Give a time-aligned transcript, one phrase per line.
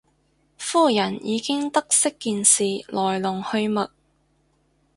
[0.57, 3.91] 夫人已經得悉件事來龍去脈